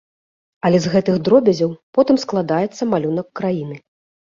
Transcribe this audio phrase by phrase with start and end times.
[0.69, 3.75] Але з гэтых дробязяў потым складаецца малюнак краіны.